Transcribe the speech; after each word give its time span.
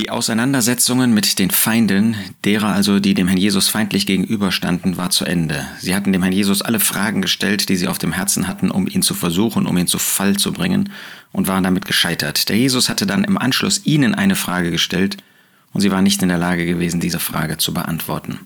Die 0.00 0.08
Auseinandersetzungen 0.08 1.12
mit 1.12 1.38
den 1.38 1.50
Feinden, 1.50 2.16
derer 2.46 2.68
also, 2.68 3.00
die 3.00 3.12
dem 3.12 3.28
Herrn 3.28 3.38
Jesus 3.38 3.68
feindlich 3.68 4.06
gegenüberstanden, 4.06 4.96
war 4.96 5.10
zu 5.10 5.26
Ende. 5.26 5.66
Sie 5.78 5.94
hatten 5.94 6.10
dem 6.14 6.22
Herrn 6.22 6.32
Jesus 6.32 6.62
alle 6.62 6.80
Fragen 6.80 7.20
gestellt, 7.20 7.68
die 7.68 7.76
sie 7.76 7.86
auf 7.86 7.98
dem 7.98 8.12
Herzen 8.12 8.48
hatten, 8.48 8.70
um 8.70 8.86
ihn 8.86 9.02
zu 9.02 9.12
versuchen, 9.12 9.66
um 9.66 9.76
ihn 9.76 9.86
zu 9.86 9.98
Fall 9.98 10.38
zu 10.38 10.54
bringen, 10.54 10.90
und 11.32 11.48
waren 11.48 11.64
damit 11.64 11.84
gescheitert. 11.84 12.48
Der 12.48 12.56
Jesus 12.56 12.88
hatte 12.88 13.04
dann 13.04 13.24
im 13.24 13.36
Anschluss 13.36 13.82
ihnen 13.84 14.14
eine 14.14 14.36
Frage 14.36 14.70
gestellt, 14.70 15.18
und 15.74 15.82
sie 15.82 15.90
waren 15.90 16.04
nicht 16.04 16.22
in 16.22 16.30
der 16.30 16.38
Lage 16.38 16.64
gewesen, 16.64 17.00
diese 17.00 17.20
Frage 17.20 17.58
zu 17.58 17.74
beantworten. 17.74 18.40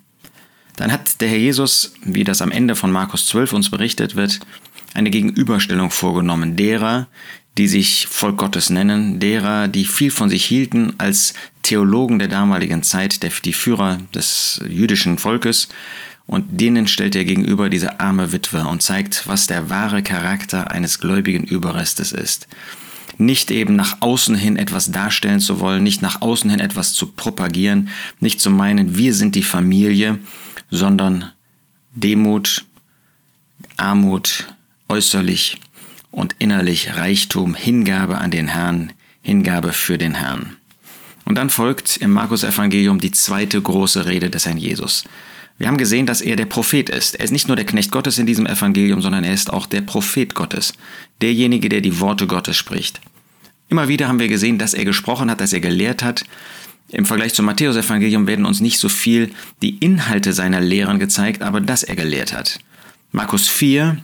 Dann 0.75 0.91
hat 0.91 1.21
der 1.21 1.29
Herr 1.29 1.39
Jesus, 1.39 1.95
wie 2.03 2.25
das 2.25 2.43
am 2.43 2.51
Ende 2.51 2.75
von 2.75 2.91
Markus 2.91 3.29
12 3.29 3.53
uns 3.53 3.71
berichtet 3.71 4.17
wird, 4.17 4.41
eine 4.95 5.11
Gegenüberstellung 5.11 5.91
vorgenommen 5.91 6.57
derer, 6.57 7.09
die 7.59 7.69
sich 7.69 8.07
Volk 8.09 8.39
Gottes 8.39 8.71
nennen, 8.71 9.21
derer, 9.21 9.69
die 9.69 9.85
viel 9.85 10.11
von 10.11 10.29
sich 10.29 10.45
hielten 10.45 10.95
als 10.99 11.35
Theologen 11.63 12.19
der 12.19 12.29
damaligen 12.29 12.83
Zeit, 12.83 13.23
der, 13.23 13.31
die 13.45 13.53
Führer 13.53 13.99
des 14.15 14.61
jüdischen 14.69 15.19
Volkes, 15.19 15.69
und 16.27 16.61
denen 16.61 16.87
stellt 16.87 17.15
er 17.17 17.25
gegenüber 17.25 17.69
diese 17.69 18.01
arme 18.01 18.33
Witwe 18.33 18.67
und 18.67 18.83
zeigt, 18.83 19.29
was 19.29 19.47
der 19.47 19.69
wahre 19.69 20.03
Charakter 20.03 20.71
eines 20.71 20.99
gläubigen 20.99 21.45
Überrestes 21.45 22.13
ist. 22.13 22.49
Nicht 23.19 23.51
eben 23.51 23.77
nach 23.77 23.99
außen 24.01 24.35
hin 24.35 24.57
etwas 24.57 24.91
darstellen 24.91 25.41
zu 25.41 25.61
wollen, 25.61 25.83
nicht 25.83 26.03
nach 26.03 26.23
außen 26.23 26.51
hin 26.51 26.61
etwas 26.61 26.95
zu 26.95 27.13
propagieren, 27.13 27.91
nicht 28.21 28.41
zu 28.41 28.51
meinen, 28.51 28.97
wir 28.97 29.15
sind 29.15 29.35
die 29.35 29.43
Familie, 29.43 30.19
sondern 30.71 31.31
Demut, 31.95 32.65
Armut, 33.77 34.49
äußerlich 34.95 35.59
und 36.13 36.37
innerlich 36.39 36.95
Reichtum, 36.95 37.57
Hingabe 37.57 38.19
an 38.19 38.31
den 38.31 38.47
Herrn, 38.47 38.93
Hingabe 39.23 39.73
für 39.73 39.99
den 39.99 40.15
Herrn. 40.15 40.57
Und 41.25 41.35
dann 41.35 41.51
folgt 41.51 41.97
im 41.97 42.13
Markus 42.13 42.45
Evangelium 42.45 43.01
die 43.01 43.11
zweite 43.11 43.61
große 43.61 44.07
Rede 44.07 44.31
des 44.31 44.47
Herrn 44.47 44.57
Jesus. 44.57 45.03
Wir 45.59 45.67
haben 45.67 45.79
gesehen, 45.79 46.07
dass 46.07 46.21
er 46.21 46.37
der 46.37 46.47
Prophet 46.47 46.91
ist. 46.91 47.17
Er 47.17 47.25
ist 47.25 47.33
nicht 47.33 47.49
nur 47.49 47.57
der 47.57 47.67
Knecht 47.67 47.91
Gottes 47.91 48.19
in 48.19 48.27
diesem 48.27 48.47
Evangelium, 48.47 49.03
sondern 49.03 49.25
er 49.25 49.35
ist 49.35 49.53
auch 49.53 49.67
der 49.67 49.81
Prophet 49.81 50.33
Gottes, 50.37 50.75
derjenige, 51.21 51.69
der 51.69 51.81
die 51.81 51.99
Worte 51.99 52.29
Gottes 52.29 52.57
spricht. 52.57 53.01
Immer 53.69 53.89
wieder 53.89 54.07
haben 54.07 54.21
wir 54.21 54.29
gesehen, 54.29 54.59
dass 54.59 54.75
er 54.75 54.85
gesprochen 54.85 55.29
hat, 55.29 55.41
dass 55.41 55.53
er 55.53 55.61
gelehrt 55.61 56.05
hat. 56.05 56.25
Im 56.89 57.05
Vergleich 57.05 57.35
zum 57.35 57.47
Matthäus-Evangelium 57.47 58.29
werden 58.29 58.47
uns 58.47 58.61
nicht 58.61 58.79
so 58.79 58.89
viel 58.89 59.33
die 59.61 59.77
Inhalte 59.79 60.33
seiner 60.33 60.61
Lehren 60.61 61.01
gezeigt, 61.01 61.43
aber 61.43 61.61
dass 61.61 61.83
er 61.83 61.97
gelehrt 61.97 62.33
hat. 62.33 62.61
Markus 63.11 63.49
4, 63.49 63.99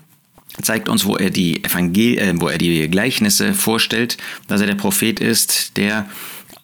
zeigt 0.62 0.88
uns, 0.88 1.04
wo 1.04 1.16
er 1.16 1.30
die 1.30 1.64
Evangel 1.64 2.18
äh, 2.18 2.34
wo 2.36 2.48
er 2.48 2.58
die 2.58 2.88
Gleichnisse 2.88 3.54
vorstellt, 3.54 4.16
dass 4.48 4.60
er 4.60 4.66
der 4.66 4.74
Prophet 4.74 5.20
ist, 5.20 5.76
der 5.76 6.08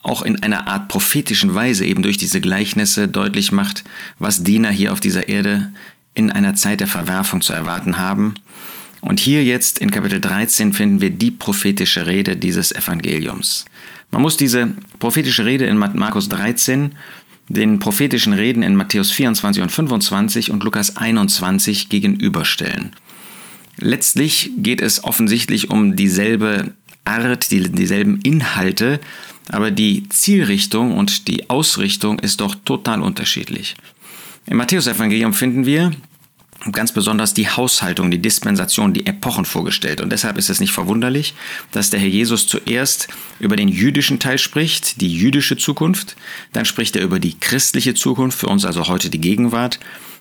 auch 0.02 0.22
in 0.22 0.42
einer 0.42 0.68
Art 0.68 0.88
prophetischen 0.88 1.54
Weise 1.54 1.84
eben 1.84 2.02
durch 2.02 2.16
diese 2.16 2.40
Gleichnisse 2.40 3.08
deutlich 3.08 3.50
macht, 3.50 3.84
was 4.18 4.44
Diener 4.44 4.70
hier 4.70 4.92
auf 4.92 5.00
dieser 5.00 5.28
Erde 5.28 5.72
in 6.14 6.30
einer 6.30 6.54
Zeit 6.54 6.80
der 6.80 6.86
Verwerfung 6.86 7.40
zu 7.40 7.52
erwarten 7.52 7.98
haben. 7.98 8.34
Und 9.00 9.20
hier 9.20 9.44
jetzt 9.44 9.78
in 9.78 9.90
Kapitel 9.90 10.20
13 10.20 10.72
finden 10.72 11.00
wir 11.00 11.10
die 11.10 11.30
prophetische 11.30 12.06
Rede 12.06 12.36
dieses 12.36 12.72
Evangeliums. 12.72 13.64
Man 14.10 14.22
muss 14.22 14.36
diese 14.36 14.72
prophetische 14.98 15.44
Rede 15.44 15.66
in 15.66 15.76
Markus 15.76 16.28
13 16.28 16.92
den 17.48 17.78
prophetischen 17.78 18.32
Reden 18.32 18.62
in 18.62 18.74
Matthäus 18.74 19.10
24 19.12 19.62
und 19.62 19.70
25 19.70 20.50
und 20.50 20.64
Lukas 20.64 20.96
21 20.96 21.88
gegenüberstellen. 21.88 22.92
Letztlich 23.78 24.50
geht 24.56 24.80
es 24.80 25.04
offensichtlich 25.04 25.70
um 25.70 25.96
dieselbe 25.96 26.72
Art, 27.04 27.50
die, 27.50 27.70
dieselben 27.70 28.20
Inhalte, 28.22 29.00
aber 29.48 29.70
die 29.70 30.08
Zielrichtung 30.08 30.92
und 30.96 31.28
die 31.28 31.50
Ausrichtung 31.50 32.18
ist 32.18 32.40
doch 32.40 32.54
total 32.64 33.02
unterschiedlich. 33.02 33.76
Im 34.46 34.56
Matthäusevangelium 34.56 35.34
finden 35.34 35.66
wir 35.66 35.92
ganz 36.72 36.92
besonders 36.92 37.34
die 37.34 37.48
Haushaltung, 37.48 38.10
die 38.10 38.20
Dispensation, 38.20 38.92
die 38.92 39.06
Epochen 39.06 39.44
vorgestellt. 39.44 40.00
Und 40.00 40.10
deshalb 40.10 40.38
ist 40.38 40.50
es 40.50 40.58
nicht 40.58 40.72
verwunderlich, 40.72 41.34
dass 41.70 41.90
der 41.90 42.00
Herr 42.00 42.08
Jesus 42.08 42.46
zuerst 42.46 43.08
über 43.38 43.56
den 43.56 43.68
jüdischen 43.68 44.18
Teil 44.18 44.38
spricht, 44.38 45.00
die 45.00 45.14
jüdische 45.14 45.56
Zukunft, 45.56 46.16
dann 46.52 46.64
spricht 46.64 46.96
er 46.96 47.02
über 47.02 47.20
die 47.20 47.38
christliche 47.38 47.94
Zukunft, 47.94 48.38
für 48.38 48.48
uns 48.48 48.64
also 48.64 48.88
heute 48.88 49.10
die 49.10 49.20
Gegenwart, 49.20 49.78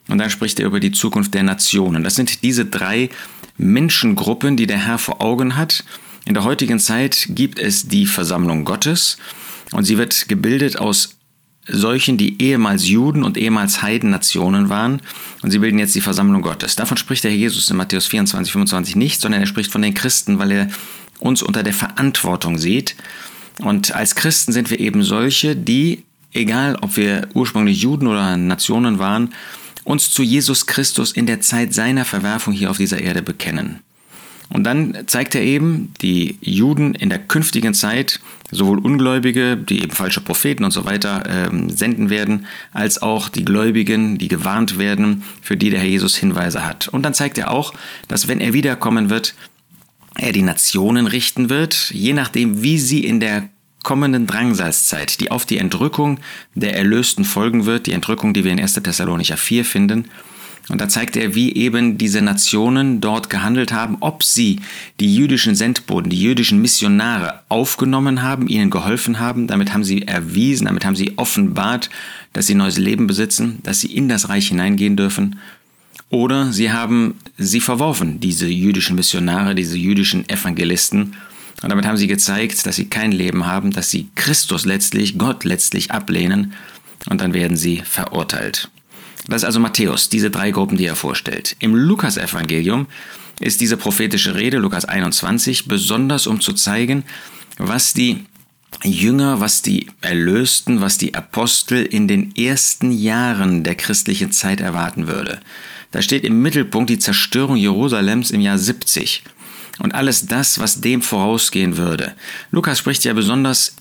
und 0.08 0.20
dann 0.20 0.30
spricht 0.30 0.60
er 0.60 0.68
über 0.68 0.80
die 0.80 0.92
Zukunft 0.92 1.34
der 1.34 1.44
Nationen. 1.44 2.04
Das 2.04 2.16
sind 2.16 2.44
diese 2.44 2.66
drei 2.66 3.10
Menschengruppen, 3.58 4.58
die 4.58 4.68
der 4.68 4.86
Herr 4.86 4.98
vor 4.98 5.22
Augen 5.22 5.56
hat. 5.56 5.84
In 6.26 6.34
der 6.34 6.44
heutigen 6.44 6.80
Zeit 6.80 7.28
gibt 7.30 7.60
es 7.60 7.88
die 7.88 8.06
Versammlung 8.06 8.66
Gottes 8.66 9.18
und 9.72 9.84
sie 9.84 9.98
wird 9.98 10.28
gebildet 10.28 10.78
aus 10.78 11.18
solchen, 11.68 12.18
die 12.18 12.42
ehemals 12.42 12.88
Juden 12.88 13.24
und 13.24 13.38
ehemals 13.38 13.82
Heidennationen 13.82 14.70
waren 14.70 15.02
und 15.42 15.52
sie 15.52 15.60
bilden 15.60 15.80
jetzt 15.80 15.96
die 15.96 16.02
Versammlung 16.02 16.42
Gottes. 16.42 16.76
Davon 16.76 16.98
spricht 16.98 17.24
der 17.24 17.32
Herr 17.32 17.38
Jesus 17.38 17.70
in 17.70 17.78
Matthäus 17.78 18.08
24, 18.08 18.52
25 18.52 18.96
nicht, 18.96 19.22
sondern 19.22 19.42
er 19.42 19.48
spricht 19.48 19.72
von 19.72 19.82
den 19.82 19.94
Christen, 19.94 20.40
weil 20.40 20.52
er 20.52 20.68
uns 21.20 21.42
unter 21.42 21.64
der 21.64 21.74
Verantwortung 21.74 22.58
sieht. 22.58 22.96
Und 23.60 23.96
als 23.96 24.16
Christen 24.16 24.52
sind 24.52 24.70
wir 24.70 24.80
eben 24.80 25.04
solche, 25.04 25.56
die, 25.56 26.04
egal 26.34 26.78
ob 26.82 26.98
wir 26.98 27.28
ursprünglich 27.34 27.82
Juden 27.82 28.08
oder 28.08 28.38
Nationen 28.38 29.00
waren, 29.00 29.34
uns 29.86 30.12
zu 30.12 30.22
Jesus 30.22 30.66
Christus 30.66 31.14
in 31.14 31.26
der 31.26 31.40
Zeit 31.40 31.74
seiner 31.74 32.04
Verwerfung 32.04 32.54
hier 32.54 32.70
auf 32.70 32.78
dieser 32.78 33.00
Erde 33.00 33.22
bekennen. 33.22 33.80
Und 34.50 34.64
dann 34.64 35.06
zeigt 35.08 35.34
er 35.34 35.42
eben 35.42 35.94
die 36.02 36.38
Juden 36.42 36.94
in 36.94 37.10
der 37.10 37.20
künftigen 37.20 37.74
Zeit, 37.74 38.20
sowohl 38.52 38.78
Ungläubige, 38.78 39.58
die 39.58 39.82
eben 39.82 39.92
falsche 39.92 40.22
Propheten 40.22 40.64
und 40.64 40.72
so 40.72 40.86
weiter 40.86 41.24
ähm, 41.28 41.70
senden 41.70 42.10
werden, 42.10 42.46
als 42.72 43.02
auch 43.02 43.30
die 43.30 43.44
Gläubigen, 43.44 44.18
die 44.18 44.28
gewarnt 44.28 44.78
werden, 44.78 45.24
für 45.42 45.58
die 45.58 45.72
der 45.72 45.80
Herr 45.80 45.88
Jesus 45.88 46.16
Hinweise 46.16 46.66
hat. 46.66 46.88
Und 46.90 47.04
dann 47.04 47.16
zeigt 47.16 47.38
er 47.38 47.52
auch, 47.52 47.74
dass 48.08 48.28
wenn 48.28 48.40
er 48.40 48.54
wiederkommen 48.54 49.10
wird, 49.10 49.34
er 50.16 50.32
die 50.32 50.44
Nationen 50.44 51.08
richten 51.08 51.50
wird, 51.50 51.92
je 51.92 52.14
nachdem, 52.14 52.62
wie 52.62 52.78
sie 52.78 53.04
in 53.04 53.20
der 53.20 53.50
kommenden 53.86 54.28
Drangsalszeit, 54.28 55.22
die 55.22 55.32
auf 55.32 55.46
die 55.46 55.60
Entrückung 55.60 56.20
der 56.56 56.76
Erlösten 56.76 57.24
folgen 57.24 57.66
wird, 57.66 57.88
die 57.88 57.94
Entrückung, 57.94 58.34
die 58.34 58.44
wir 58.44 58.52
in 58.52 58.60
1. 58.60 58.74
Thessalonicher 58.74 59.38
4 59.38 59.64
finden. 59.64 60.10
Und 60.68 60.82
da 60.82 60.90
zeigt 60.90 61.16
er, 61.16 61.36
wie 61.36 61.54
eben 61.56 62.00
diese 62.00 62.24
Nationen 62.24 63.00
dort 63.00 63.30
gehandelt 63.30 63.72
haben, 63.72 63.98
ob 64.00 64.24
sie 64.24 64.60
die 65.00 65.16
jüdischen 65.16 65.54
Sendboten, 65.54 66.10
die 66.10 66.20
jüdischen 66.20 66.60
Missionare 66.60 67.42
aufgenommen 67.50 68.24
haben, 68.24 68.48
ihnen 68.48 68.72
geholfen 68.72 69.20
haben. 69.20 69.46
Damit 69.46 69.72
haben 69.72 69.84
sie 69.84 70.02
erwiesen, 70.08 70.66
damit 70.66 70.84
haben 70.84 70.96
sie 70.96 71.14
offenbart, 71.18 71.92
dass 72.34 72.48
sie 72.48 72.56
neues 72.56 72.80
Leben 72.80 73.06
besitzen, 73.06 73.60
dass 73.62 73.80
sie 73.80 73.96
in 73.96 74.10
das 74.10 74.30
Reich 74.30 74.48
hineingehen 74.48 74.96
dürfen. 74.96 75.38
Oder 76.10 76.52
sie 76.52 76.72
haben 76.72 77.20
sie 77.38 77.62
verworfen, 77.62 78.20
diese 78.20 78.48
jüdischen 78.48 78.96
Missionare, 78.96 79.54
diese 79.54 79.78
jüdischen 79.78 80.28
Evangelisten, 80.28 81.16
und 81.62 81.70
damit 81.70 81.86
haben 81.86 81.98
sie 81.98 82.08
gezeigt, 82.08 82.66
dass 82.66 82.76
sie 82.76 82.90
kein 82.90 83.12
Leben 83.12 83.46
haben, 83.46 83.72
dass 83.72 83.90
sie 83.90 84.10
Christus 84.16 84.66
letztlich, 84.66 85.18
Gott 85.18 85.44
letztlich 85.44 85.92
ablehnen 85.92 86.54
und 87.10 87.22
dann 87.22 87.34
werden 87.34 87.58
sie 87.58 87.82
verurteilt. 87.86 88.70
Das 89.28 89.42
ist 89.42 89.46
also 89.46 89.60
Matthäus, 89.60 90.10
diese 90.10 90.30
drei 90.30 90.52
Gruppen, 90.52 90.78
die 90.78 90.86
er 90.86 90.96
vorstellt. 90.96 91.56
Im 91.60 91.76
Lukas-Evangelium 91.76 92.88
ist 93.40 93.62
diese 93.62 93.78
prophetische 93.78 94.36
Rede, 94.36 94.58
Lukas 94.58 94.86
21, 94.86 95.68
besonders 95.68 96.28
um 96.28 96.42
zu 96.42 96.54
zeigen, 96.54 97.04
was 97.58 97.94
die 97.94 98.26
Jünger, 98.84 99.40
was 99.40 99.62
die 99.62 99.88
Erlösten, 100.02 100.82
was 100.82 100.98
die 100.98 101.16
Apostel 101.16 101.84
in 101.86 102.08
den 102.08 102.36
ersten 102.36 102.92
Jahren 102.92 103.64
der 103.64 103.76
christlichen 103.76 104.32
Zeit 104.32 104.60
erwarten 104.60 105.08
würde. 105.08 105.40
Da 105.92 106.02
steht 106.02 106.24
im 106.24 106.42
Mittelpunkt 106.42 106.90
die 106.90 107.00
Zerstörung 107.00 107.56
Jerusalems 107.56 108.32
im 108.32 108.42
Jahr 108.42 108.58
70 108.58 109.24
und 109.80 109.94
alles 109.94 110.26
das, 110.26 110.60
was 110.60 110.82
dem 110.82 111.02
vorausgehen 111.02 111.78
würde. 111.78 112.14
Lukas 112.52 112.80
spricht 112.80 113.04
ja 113.04 113.14
besonders 113.14 113.76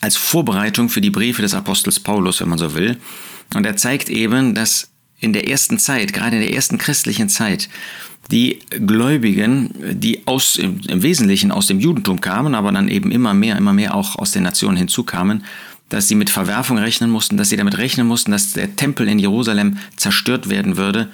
als 0.00 0.16
Vorbereitung 0.16 0.88
für 0.88 1.00
die 1.00 1.10
Briefe 1.10 1.42
des 1.42 1.54
Apostels 1.54 2.00
Paulus, 2.00 2.40
wenn 2.40 2.48
man 2.48 2.58
so 2.58 2.74
will. 2.74 2.98
Und 3.54 3.66
er 3.66 3.76
zeigt 3.76 4.08
eben, 4.08 4.54
dass 4.54 4.90
in 5.20 5.32
der 5.32 5.48
ersten 5.48 5.78
Zeit, 5.78 6.12
gerade 6.12 6.36
in 6.36 6.42
der 6.42 6.54
ersten 6.54 6.78
christlichen 6.78 7.28
Zeit, 7.28 7.68
die 8.30 8.60
Gläubigen, 8.70 9.70
die 9.98 10.26
aus, 10.26 10.56
im, 10.56 10.80
im 10.86 11.02
Wesentlichen 11.02 11.50
aus 11.50 11.66
dem 11.66 11.80
Judentum 11.80 12.20
kamen, 12.20 12.54
aber 12.54 12.70
dann 12.72 12.88
eben 12.88 13.10
immer 13.10 13.34
mehr, 13.34 13.56
immer 13.56 13.72
mehr 13.72 13.94
auch 13.94 14.16
aus 14.16 14.32
den 14.32 14.42
Nationen 14.42 14.76
hinzukamen, 14.76 15.44
dass 15.88 16.06
sie 16.06 16.14
mit 16.14 16.28
Verwerfung 16.28 16.76
rechnen 16.76 17.10
mussten, 17.10 17.38
dass 17.38 17.48
sie 17.48 17.56
damit 17.56 17.78
rechnen 17.78 18.06
mussten, 18.06 18.30
dass 18.30 18.52
der 18.52 18.76
Tempel 18.76 19.08
in 19.08 19.18
Jerusalem 19.18 19.78
zerstört 19.96 20.50
werden 20.50 20.76
würde 20.76 21.08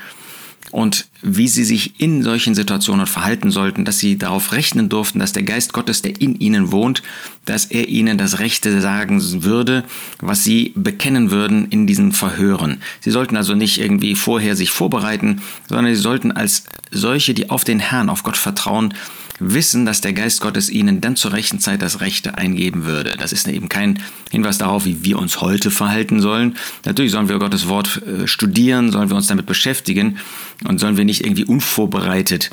und 0.74 1.06
wie 1.22 1.46
sie 1.46 1.62
sich 1.62 2.00
in 2.00 2.24
solchen 2.24 2.56
Situationen 2.56 3.06
verhalten 3.06 3.52
sollten, 3.52 3.84
dass 3.84 4.00
sie 4.00 4.18
darauf 4.18 4.50
rechnen 4.50 4.88
durften, 4.88 5.20
dass 5.20 5.32
der 5.32 5.44
Geist 5.44 5.72
Gottes, 5.72 6.02
der 6.02 6.20
in 6.20 6.34
ihnen 6.34 6.72
wohnt, 6.72 7.04
dass 7.44 7.66
er 7.66 7.88
ihnen 7.88 8.18
das 8.18 8.40
Rechte 8.40 8.80
sagen 8.80 9.44
würde, 9.44 9.84
was 10.18 10.42
sie 10.42 10.72
bekennen 10.74 11.30
würden 11.30 11.68
in 11.68 11.86
diesen 11.86 12.10
Verhören. 12.10 12.82
Sie 12.98 13.12
sollten 13.12 13.36
also 13.36 13.54
nicht 13.54 13.80
irgendwie 13.80 14.16
vorher 14.16 14.56
sich 14.56 14.72
vorbereiten, 14.72 15.42
sondern 15.68 15.94
sie 15.94 16.00
sollten 16.00 16.32
als 16.32 16.64
solche, 16.90 17.34
die 17.34 17.50
auf 17.50 17.62
den 17.62 17.78
Herrn, 17.78 18.10
auf 18.10 18.24
Gott 18.24 18.36
vertrauen, 18.36 18.94
wissen, 19.38 19.84
dass 19.84 20.00
der 20.00 20.12
Geist 20.12 20.40
Gottes 20.40 20.70
ihnen 20.70 21.00
dann 21.00 21.16
zur 21.16 21.32
rechten 21.32 21.58
Zeit 21.58 21.82
das 21.82 22.00
Rechte 22.00 22.38
eingeben 22.38 22.84
würde. 22.84 23.14
Das 23.18 23.32
ist 23.32 23.48
eben 23.48 23.68
kein 23.68 24.00
Hinweis 24.30 24.58
darauf, 24.58 24.84
wie 24.84 25.04
wir 25.04 25.18
uns 25.18 25.40
heute 25.40 25.70
verhalten 25.70 26.20
sollen. 26.20 26.56
Natürlich 26.84 27.12
sollen 27.12 27.28
wir 27.28 27.38
Gottes 27.38 27.68
Wort 27.68 28.02
äh, 28.06 28.26
studieren, 28.26 28.92
sollen 28.92 29.10
wir 29.10 29.16
uns 29.16 29.26
damit 29.26 29.46
beschäftigen 29.46 30.18
und 30.66 30.78
sollen 30.78 30.96
wir 30.96 31.04
nicht 31.04 31.24
irgendwie 31.24 31.44
unvorbereitet 31.44 32.50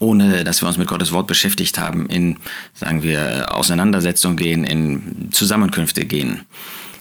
ohne 0.00 0.44
dass 0.44 0.60
wir 0.60 0.68
uns 0.68 0.76
mit 0.76 0.88
Gottes 0.88 1.12
Wort 1.12 1.26
beschäftigt 1.26 1.78
haben, 1.78 2.06
in, 2.06 2.36
sagen 2.74 3.02
wir, 3.02 3.54
Auseinandersetzungen 3.54 4.36
gehen, 4.36 4.64
in 4.64 5.28
Zusammenkünfte 5.30 6.04
gehen. 6.04 6.40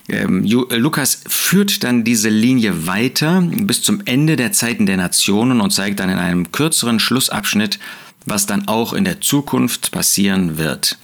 Ähm, 0.10 0.46
äh, 0.46 0.76
Lukas 0.76 1.24
führt 1.28 1.84
dann 1.84 2.04
diese 2.04 2.30
Linie 2.30 2.88
weiter 2.88 3.42
bis 3.42 3.82
zum 3.82 4.02
Ende 4.06 4.36
der 4.36 4.52
Zeiten 4.52 4.86
der 4.86 4.98
Nationen 4.98 5.62
und 5.62 5.72
zeigt 5.72 6.00
dann 6.00 6.10
in 6.10 6.18
einem 6.18 6.52
kürzeren 6.52 7.00
Schlussabschnitt, 7.00 7.80
was 8.26 8.46
dann 8.46 8.68
auch 8.68 8.94
in 8.94 9.04
der 9.04 9.22
Zukunft 9.22 9.92
passieren 9.92 10.58
wird. 10.58 10.98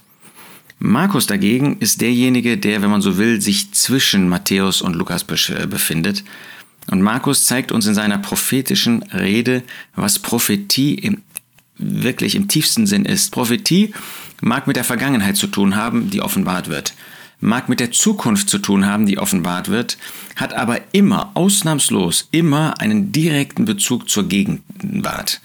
Markus 0.78 1.26
dagegen 1.26 1.78
ist 1.78 2.00
derjenige, 2.00 2.56
der, 2.56 2.80
wenn 2.80 2.90
man 2.90 3.02
so 3.02 3.18
will, 3.18 3.40
sich 3.40 3.72
zwischen 3.72 4.28
Matthäus 4.28 4.80
und 4.80 4.96
Lukas 4.96 5.26
äh, 5.50 5.66
befindet. 5.66 6.24
Und 6.90 7.02
Markus 7.02 7.44
zeigt 7.44 7.70
uns 7.70 7.86
in 7.86 7.94
seiner 7.94 8.18
prophetischen 8.18 9.02
Rede, 9.02 9.62
was 9.94 10.18
Prophetie 10.18 10.94
im, 10.94 11.22
wirklich 11.76 12.34
im 12.34 12.48
tiefsten 12.48 12.86
Sinn 12.86 13.04
ist. 13.04 13.30
Prophetie 13.30 13.92
mag 14.40 14.66
mit 14.66 14.76
der 14.76 14.84
Vergangenheit 14.84 15.36
zu 15.36 15.48
tun 15.48 15.76
haben, 15.76 16.08
die 16.08 16.22
offenbart 16.22 16.68
wird 16.68 16.94
mag 17.40 17.68
mit 17.68 17.80
der 17.80 17.90
Zukunft 17.90 18.48
zu 18.48 18.58
tun 18.58 18.86
haben, 18.86 19.06
die 19.06 19.18
offenbart 19.18 19.68
wird, 19.68 19.96
hat 20.36 20.52
aber 20.52 20.78
immer, 20.92 21.30
ausnahmslos, 21.34 22.28
immer 22.30 22.80
einen 22.80 23.12
direkten 23.12 23.64
Bezug 23.64 24.08
zur 24.08 24.28
Gegenwart. 24.28 25.40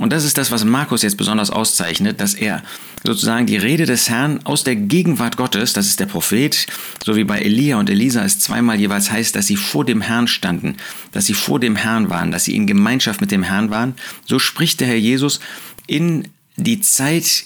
Und 0.00 0.14
das 0.14 0.24
ist 0.24 0.38
das, 0.38 0.50
was 0.50 0.64
Markus 0.64 1.02
jetzt 1.02 1.18
besonders 1.18 1.50
auszeichnet, 1.50 2.22
dass 2.22 2.32
er 2.32 2.62
sozusagen 3.04 3.44
die 3.44 3.58
Rede 3.58 3.84
des 3.84 4.08
Herrn 4.08 4.40
aus 4.44 4.64
der 4.64 4.74
Gegenwart 4.74 5.36
Gottes, 5.36 5.74
das 5.74 5.88
ist 5.88 6.00
der 6.00 6.06
Prophet, 6.06 6.66
so 7.04 7.16
wie 7.16 7.24
bei 7.24 7.40
Elia 7.40 7.78
und 7.78 7.90
Elisa 7.90 8.24
es 8.24 8.38
zweimal 8.38 8.80
jeweils 8.80 9.10
heißt, 9.10 9.36
dass 9.36 9.46
sie 9.46 9.56
vor 9.56 9.84
dem 9.84 10.00
Herrn 10.00 10.26
standen, 10.26 10.78
dass 11.12 11.26
sie 11.26 11.34
vor 11.34 11.60
dem 11.60 11.76
Herrn 11.76 12.08
waren, 12.08 12.30
dass 12.30 12.46
sie 12.46 12.56
in 12.56 12.66
Gemeinschaft 12.66 13.20
mit 13.20 13.30
dem 13.30 13.42
Herrn 13.42 13.68
waren, 13.68 13.94
so 14.24 14.38
spricht 14.38 14.80
der 14.80 14.88
Herr 14.88 14.96
Jesus 14.96 15.38
in 15.86 16.28
die 16.56 16.80
Zeit 16.80 17.44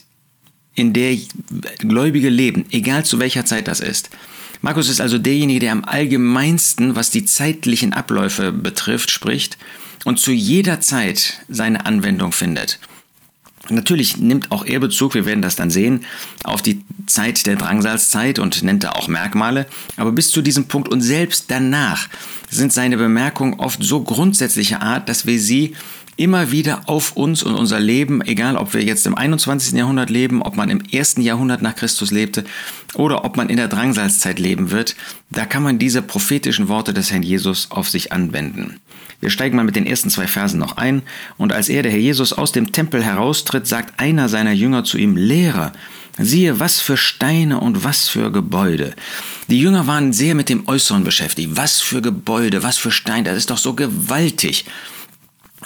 in 0.77 0.93
der 0.93 1.19
Gläubige 1.79 2.29
leben, 2.29 2.67
egal 2.71 3.05
zu 3.05 3.19
welcher 3.19 3.45
Zeit 3.45 3.67
das 3.67 3.81
ist. 3.81 4.11
Markus 4.61 4.89
ist 4.89 5.01
also 5.01 5.19
derjenige, 5.19 5.59
der 5.59 5.73
am 5.73 5.85
allgemeinsten, 5.85 6.95
was 6.95 7.11
die 7.11 7.25
zeitlichen 7.25 7.93
Abläufe 7.93 8.53
betrifft, 8.53 9.11
spricht 9.11 9.59
und 10.05 10.19
zu 10.19 10.33
jeder 10.33 10.81
Zeit 10.81 11.41
seine 11.49 11.87
Anwendung 11.87 12.33
findet. 12.33 12.79
Natürlich 13.71 14.19
nimmt 14.19 14.53
auch 14.53 14.67
er 14.67 14.79
Bezug, 14.79 15.15
wir 15.15 15.25
werden 15.25 15.41
das 15.41 15.57
dann 15.57 15.71
sehen, 15.71 16.05
auf 16.43 16.61
die 16.61 16.85
Zeit 17.07 17.47
der 17.47 17.57
Drangsalzzeit 17.57 18.39
und 18.39 18.63
nennt 18.63 18.85
da 18.85 18.93
auch 18.93 19.09
Merkmale, 19.09 19.67
aber 19.97 20.13
bis 20.13 20.31
zu 20.31 20.43
diesem 20.43 20.69
Punkt 20.69 20.89
und 20.89 21.01
selbst 21.01 21.47
danach 21.49 22.09
sind 22.51 22.73
seine 22.73 22.99
Bemerkungen 22.99 23.55
oft 23.55 23.83
so 23.83 24.03
grundsätzlicher 24.03 24.83
Art, 24.83 25.09
dass 25.09 25.27
wir 25.27 25.41
sie 25.41 25.75
immer 26.17 26.51
wieder 26.51 26.83
auf 26.87 27.17
uns 27.17 27.43
und 27.43 27.55
unser 27.55 27.81
Leben, 27.81 28.23
egal 28.23 28.57
ob 28.57 28.75
wir 28.75 28.83
jetzt 28.83 29.07
im 29.07 29.15
21. 29.15 29.75
Jahrhundert 29.75 30.11
leben, 30.11 30.43
ob 30.43 30.57
man 30.57 30.71
im 30.71 30.81
ersten 30.81 31.21
Jahrhundert 31.21 31.63
nach 31.63 31.75
Christus 31.75 32.11
lebte 32.11 32.45
oder 32.95 33.25
ob 33.25 33.37
man 33.37 33.49
in 33.49 33.57
der 33.57 33.69
Drangsalzzeit 33.69 34.39
leben 34.39 34.71
wird, 34.71 34.97
da 35.31 35.45
kann 35.45 35.63
man 35.63 35.79
diese 35.79 36.03
prophetischen 36.03 36.69
Worte 36.69 36.95
des 36.95 37.11
Herrn 37.11 37.23
Jesus 37.23 37.71
auf 37.71 37.89
sich 37.89 38.13
anwenden. 38.13 38.81
Wir 39.21 39.31
steigen 39.31 39.57
mal 39.57 39.65
mit 39.65 39.77
den 39.77 39.87
ersten 39.87 40.11
zwei 40.11 40.27
Versen 40.27 40.61
noch 40.61 40.77
ein. 40.77 41.03
Und 41.39 41.53
als 41.53 41.69
er, 41.69 41.83
der 41.83 41.93
Herr 41.93 41.99
Jesus, 41.99 42.33
aus 42.33 42.53
dem 42.53 42.73
Tempel 42.73 43.03
heraustritt, 43.03 43.67
sagt 43.67 43.99
einer 43.99 44.29
seiner 44.29 44.53
Jünger 44.53 44.85
zu 44.85 44.99
ihm, 44.99 45.17
Lehrer, 45.17 45.73
siehe, 46.19 46.61
was 46.61 46.81
für 46.81 46.97
Steine 46.97 47.61
und 47.61 47.85
was 47.85 48.07
für 48.07 48.31
Gebäude. 48.31 48.95
Die 49.49 49.59
Jünger 49.59 49.87
waren 49.87 50.13
sehr 50.13 50.35
mit 50.35 50.49
dem 50.49 50.69
Äußeren 50.69 51.05
beschäftigt. 51.05 51.53
Was 51.55 51.81
für 51.81 52.03
Gebäude, 52.03 52.63
was 52.63 52.77
für 52.77 52.91
Steine, 52.91 53.25
das 53.25 53.39
ist 53.39 53.51
doch 53.51 53.59
so 53.59 53.75
gewaltig. 53.75 54.67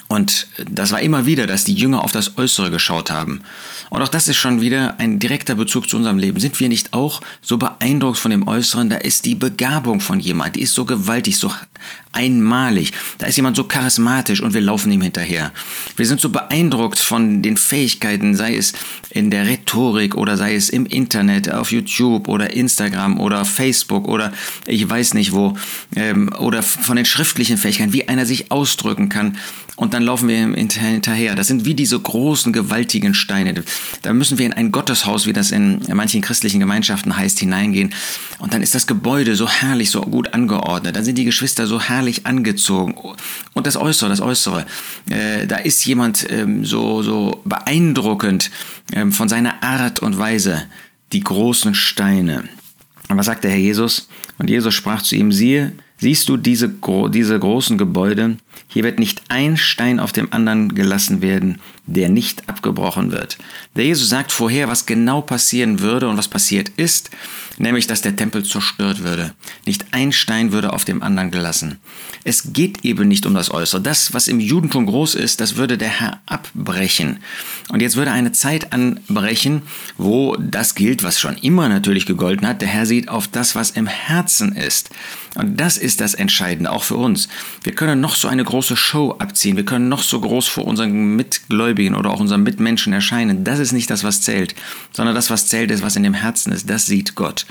Und 0.09 0.47
das 0.71 0.91
war 0.91 1.01
immer 1.01 1.27
wieder, 1.27 1.47
dass 1.47 1.65
die 1.65 1.75
Jünger 1.75 2.03
auf 2.03 2.13
das 2.13 2.39
Äußere 2.39 2.71
geschaut 2.71 3.11
haben. 3.11 3.43
Und 3.91 4.01
auch 4.01 4.09
das 4.09 4.27
ist 4.27 4.39
schon 4.39 4.63
wieder 4.63 4.99
ein 4.99 5.19
direkter 5.19 5.55
Bezug 5.55 5.89
zu 5.89 5.99
unserem 5.99 6.17
Leben. 6.17 6.41
Sind 6.41 6.59
wir 6.59 6.71
nicht 6.71 6.95
auch 6.95 7.21
so 7.43 7.59
beeindruckt 7.59 8.17
von 8.17 8.31
dem 8.31 8.49
Äußeren? 8.49 8.89
Da 8.89 8.97
ist 8.97 9.27
die 9.27 9.35
Begabung 9.35 10.01
von 10.01 10.19
jemand, 10.19 10.57
die 10.57 10.63
ist 10.63 10.73
so 10.73 10.87
gewaltig, 10.87 11.37
so 11.37 11.53
einmalig. 12.13 12.93
Da 13.19 13.27
ist 13.27 13.37
jemand 13.37 13.57
so 13.57 13.65
charismatisch 13.65 14.41
und 14.41 14.55
wir 14.55 14.61
laufen 14.61 14.91
ihm 14.91 15.03
hinterher. 15.03 15.53
Wir 15.97 16.07
sind 16.07 16.21
so 16.21 16.31
beeindruckt 16.31 16.99
von 16.99 17.43
den 17.43 17.57
Fähigkeiten, 17.57 18.35
sei 18.35 18.57
es 18.57 18.73
in 19.11 19.31
der 19.31 19.47
Rhetorik 19.47 20.15
oder 20.17 20.37
sei 20.37 20.55
es 20.55 20.69
im 20.69 20.87
Internet, 20.87 21.51
auf 21.53 21.73
YouTube 21.73 22.29
oder 22.29 22.53
Instagram 22.53 23.21
oder 23.21 23.45
Facebook 23.45 24.09
oder 24.09 24.33
ich 24.67 24.89
weiß 24.89 25.15
nicht 25.15 25.33
wo, 25.33 25.57
ähm, 25.97 26.31
oder 26.39 26.63
von 26.63 26.97
den 26.97 27.05
schriftlichen 27.05 27.59
Fähigkeiten, 27.59 27.93
wie 27.93 28.09
einer 28.09 28.27
sich 28.27 28.51
ausdrücken 28.51 29.09
kann 29.09 29.37
und 29.79 29.95
dann 29.95 30.03
laufen 30.03 30.29
wir 30.29 30.39
hinterher. 30.39 31.37
Das 31.37 31.47
sind 31.47 31.65
wie 31.65 31.75
diese 31.75 32.01
großen, 32.01 32.53
gewaltigen 32.53 33.15
Steine. 33.15 33.63
Da 34.03 34.13
müssen 34.13 34.37
wir 34.37 34.45
in 34.45 34.53
ein 34.53 34.73
Gotteshaus, 34.73 35.27
wie 35.27 35.33
das 35.33 35.53
in 35.53 35.81
manchen 35.95 36.21
christlichen 36.21 36.59
Gemeinschaften 36.59 37.17
heißt, 37.17 37.39
hineingehen. 37.39 37.95
Und 38.41 38.53
dann 38.53 38.63
ist 38.63 38.75
das 38.75 38.89
Gebäude 38.89 39.37
so 39.37 39.49
herrlich, 39.49 39.91
so 39.91 40.01
gut 40.01 40.35
angeordnet. 40.35 40.97
Dann 40.97 41.05
sind 41.05 41.17
die 41.17 41.25
Geschwister 41.25 41.69
so 41.69 41.81
herrlich 41.81 41.98
angezogen. 42.27 42.95
Und 43.55 43.67
das 43.67 43.77
Äußere, 43.77 44.11
das 44.11 44.21
Äußere. 44.21 44.67
Äh, 45.11 45.47
da 45.47 45.57
ist 45.57 45.85
jemand 45.87 46.27
ähm, 46.31 46.65
so, 46.65 47.03
so 47.03 47.41
beeindruckend 47.45 48.51
ähm, 48.93 49.13
von 49.13 49.29
seiner 49.29 49.63
Art 49.63 50.01
und 50.01 50.19
Weise. 50.19 50.65
Die 51.13 51.21
großen 51.21 51.75
Steine. 51.75 52.45
Und 53.09 53.17
was 53.17 53.27
sagt 53.27 53.45
der 53.45 53.53
Herr 53.53 53.59
Jesus? 53.59 54.09
Und 54.39 54.51
Jesus 54.51 54.75
sprach 54.75 55.03
zu 55.03 55.17
ihm, 55.17 55.33
siehe, 55.33 55.73
siehst 55.97 56.29
du 56.29 56.37
diese, 56.37 56.71
diese 57.09 57.39
großen 57.39 57.79
Gebäude? 57.79 58.37
Hier 58.69 58.85
wird 58.85 58.99
nicht 58.99 59.23
ein 59.29 59.57
Stein 59.57 59.99
auf 59.99 60.13
dem 60.13 60.33
anderen 60.33 60.75
gelassen 60.75 61.23
werden, 61.23 61.61
der 61.89 62.09
nicht 62.09 62.49
abgebrochen 62.49 63.11
wird. 63.13 63.39
Der 63.75 63.85
Jesus 63.85 64.09
sagt 64.09 64.31
vorher, 64.31 64.69
was 64.69 64.87
genau 64.87 65.23
passieren 65.23 65.81
würde 65.81 66.09
und 66.09 66.19
was 66.19 66.29
passiert 66.29 66.69
ist, 66.77 67.11
nämlich 67.57 67.87
dass 67.87 68.03
der 68.03 68.15
Tempel 68.15 68.45
zerstört 68.45 69.03
würde. 69.03 69.33
Nicht 69.67 69.87
ein 69.93 70.13
Stein 70.13 70.53
würde 70.53 70.73
auf 70.73 70.85
dem 70.85 71.03
anderen 71.03 71.31
gelassen. 71.31 71.79
Es 72.25 72.53
geht 72.53 72.85
eben 72.85 73.09
nicht 73.09 73.25
um 73.27 73.35
das 73.35 73.51
Äußere. 73.51 73.81
Das, 73.81 74.13
was 74.13 74.29
im 74.29 74.39
Judentum 74.39 74.87
groß 74.87 75.15
ist, 75.15 75.41
das 75.41 75.57
würde 75.57 75.79
der 75.79 75.89
Herr 75.89 76.21
abbrechen. 76.27 77.19
Und 77.71 77.81
jetzt 77.81 77.97
würde 77.97 78.13
eine 78.13 78.33
Zeit 78.33 78.73
anbrechen, 78.73 79.63
wo 79.97 80.37
das 80.37 80.75
gilt, 80.75 81.03
was 81.03 81.19
schon 81.19 81.37
immer 81.39 81.69
natürlich 81.69 82.07
gegolten 82.07 82.47
hat. 82.47 82.61
Der 82.61 82.69
Herr 82.69 82.87
sieht 82.87 83.09
auf 83.09 83.29
das, 83.29 83.55
was 83.55 83.71
im 83.71 83.87
Herzen 83.87 84.55
ist. 84.55 84.91
Und 85.35 85.59
das 85.59 85.79
ist 85.79 86.01
das 86.01 86.15
Entscheidende, 86.15 86.71
auch 86.71 86.83
für 86.83 86.97
uns. 86.97 87.29
Wir 87.63 87.75
können 87.75 88.01
noch 88.01 88.15
so 88.15 88.29
eine 88.29 88.45
große 88.45 88.77
Show 88.77 89.17
abziehen. 89.19 89.57
Wir 89.57 89.65
können 89.65 89.89
noch 89.89 90.03
so 90.03 90.21
groß 90.21 90.49
vor 90.49 90.67
unseren 90.67 91.17
Mitgläubigen 91.17 91.78
oder 91.95 92.11
auch 92.11 92.21
unseren 92.21 92.43
Mitmenschen 92.43 92.93
erscheinen. 92.93 93.45
Das 93.45 93.59
ist 93.59 93.73
nicht 93.73 93.91
das, 93.91 94.05
was 94.05 94.23
zählt, 94.23 94.55
sondern 94.93 95.15
das, 95.15 95.31
was 95.31 95.47
zählt, 95.47 95.71
ist, 95.71 95.83
was 95.83 95.97
in 95.97 96.03
dem 96.03 96.15
Herzen 96.15 96.53
ist. 96.53 96.69
Das 96.69 96.87
sieht 96.87 97.15
Gott. 97.15 97.47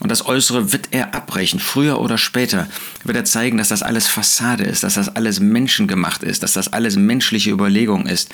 Und 0.00 0.10
das 0.10 0.26
Äußere 0.26 0.72
wird 0.72 0.88
er 0.92 1.14
abbrechen. 1.14 1.58
Früher 1.58 2.00
oder 2.00 2.18
später 2.18 2.68
wird 3.02 3.16
er 3.16 3.24
zeigen, 3.24 3.58
dass 3.58 3.68
das 3.68 3.82
alles 3.82 4.06
Fassade 4.06 4.62
ist, 4.62 4.84
dass 4.84 4.94
das 4.94 5.14
alles 5.16 5.40
menschengemacht 5.40 6.22
ist, 6.22 6.44
dass 6.44 6.52
das 6.52 6.72
alles 6.72 6.96
menschliche 6.96 7.50
Überlegung 7.50 8.06
ist. 8.06 8.30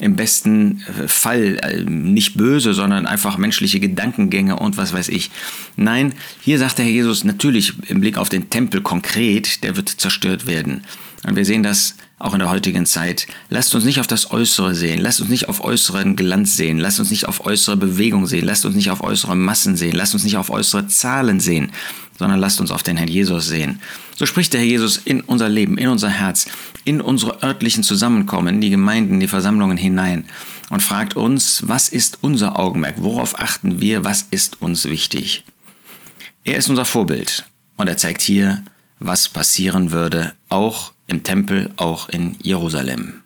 Im 0.00 0.16
besten 0.16 0.82
äh, 0.98 1.06
Fall 1.06 1.58
äh, 1.62 1.84
nicht 1.84 2.36
böse, 2.36 2.74
sondern 2.74 3.06
einfach 3.06 3.38
menschliche 3.38 3.78
Gedankengänge 3.78 4.56
und 4.56 4.76
was 4.76 4.92
weiß 4.92 5.08
ich. 5.08 5.30
Nein, 5.76 6.14
hier 6.40 6.58
sagt 6.58 6.78
der 6.78 6.84
Herr 6.84 6.92
Jesus 6.92 7.22
natürlich 7.22 7.74
im 7.88 8.00
Blick 8.00 8.18
auf 8.18 8.28
den 8.28 8.50
Tempel 8.50 8.80
konkret, 8.80 9.62
der 9.62 9.76
wird 9.76 9.88
zerstört 9.88 10.48
werden. 10.48 10.82
Und 11.26 11.36
wir 11.36 11.44
sehen 11.44 11.62
das 11.62 11.96
auch 12.18 12.34
in 12.34 12.38
der 12.38 12.50
heutigen 12.50 12.86
Zeit. 12.86 13.26
Lasst 13.48 13.74
uns 13.74 13.84
nicht 13.84 13.98
auf 14.00 14.06
das 14.06 14.30
Äußere 14.30 14.74
sehen, 14.74 15.00
lasst 15.00 15.20
uns 15.20 15.30
nicht 15.30 15.48
auf 15.48 15.64
äußeren 15.64 16.16
Glanz 16.16 16.56
sehen, 16.56 16.78
lasst 16.78 17.00
uns 17.00 17.10
nicht 17.10 17.26
auf 17.26 17.44
äußere 17.44 17.76
Bewegung 17.76 18.26
sehen, 18.26 18.44
lasst 18.44 18.64
uns 18.64 18.74
nicht 18.74 18.90
auf 18.90 19.02
äußere 19.02 19.34
Massen 19.34 19.76
sehen, 19.76 19.94
lasst 19.94 20.14
uns 20.14 20.24
nicht 20.24 20.36
auf 20.36 20.50
äußere 20.50 20.86
Zahlen 20.86 21.40
sehen, 21.40 21.72
sondern 22.18 22.40
lasst 22.40 22.60
uns 22.60 22.70
auf 22.70 22.82
den 22.82 22.96
Herrn 22.96 23.08
Jesus 23.08 23.48
sehen. 23.48 23.80
So 24.16 24.26
spricht 24.26 24.52
der 24.52 24.60
Herr 24.60 24.66
Jesus 24.66 24.98
in 24.98 25.22
unser 25.22 25.48
Leben, 25.48 25.78
in 25.78 25.88
unser 25.88 26.08
Herz, 26.08 26.46
in 26.84 27.00
unsere 27.00 27.42
örtlichen 27.42 27.82
Zusammenkommen, 27.82 28.56
in 28.56 28.60
die 28.60 28.70
Gemeinden, 28.70 29.14
in 29.14 29.20
die 29.20 29.28
Versammlungen 29.28 29.76
hinein 29.76 30.24
und 30.70 30.82
fragt 30.82 31.16
uns, 31.16 31.62
was 31.66 31.88
ist 31.88 32.18
unser 32.20 32.58
Augenmerk, 32.58 32.96
worauf 32.98 33.38
achten 33.38 33.80
wir, 33.80 34.04
was 34.04 34.26
ist 34.30 34.62
uns 34.62 34.84
wichtig. 34.84 35.44
Er 36.44 36.56
ist 36.56 36.68
unser 36.68 36.84
Vorbild 36.84 37.44
und 37.76 37.88
er 37.88 37.96
zeigt 37.96 38.22
hier, 38.22 38.62
was 38.98 39.28
passieren 39.28 39.90
würde, 39.90 40.34
auch 40.48 40.93
im 41.06 41.22
Tempel, 41.22 41.70
auch 41.76 42.08
in 42.08 42.36
Jerusalem. 42.40 43.23